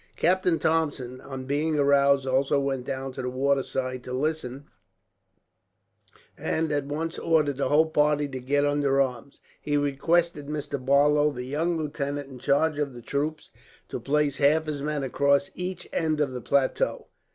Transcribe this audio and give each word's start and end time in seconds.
Captain 0.15 0.57
Thompson, 0.57 1.21
on 1.21 1.45
being 1.45 1.77
aroused, 1.77 2.25
also 2.25 2.59
went 2.59 2.83
down 2.87 3.11
to 3.13 3.21
the 3.21 3.29
waterside 3.29 4.03
to 4.03 4.11
listen; 4.11 4.65
and 6.35 6.71
at 6.71 6.85
once 6.87 7.19
ordered 7.19 7.57
the 7.57 7.69
whole 7.69 7.85
party 7.85 8.27
to 8.27 8.39
get 8.39 8.65
under 8.65 8.99
arms. 8.99 9.39
He 9.61 9.77
requested 9.77 10.47
Mr. 10.47 10.83
Barlow, 10.83 11.29
the 11.29 11.43
young 11.45 11.77
lieutenant 11.77 12.31
in 12.31 12.39
charge 12.39 12.79
of 12.79 12.95
the 12.95 13.03
troops, 13.03 13.51
to 13.89 13.99
place 13.99 14.39
half 14.39 14.65
his 14.65 14.81
men 14.81 15.03
across 15.03 15.51
each 15.53 15.87
end 15.93 16.19
of 16.19 16.31
the 16.31 16.41
plateau. 16.41 17.05